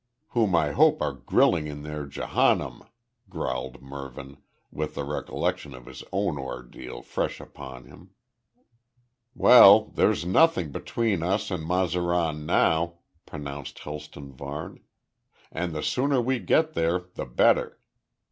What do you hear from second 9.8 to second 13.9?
there's nothing between us and Mazaran now," pronounced